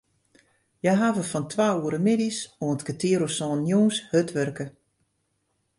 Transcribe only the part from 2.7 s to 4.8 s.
kertier oer sânen jûns hurd wurke.